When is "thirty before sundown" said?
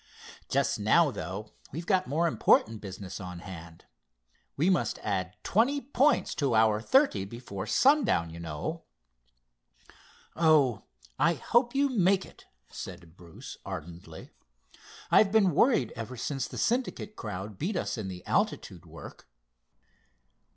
6.81-8.31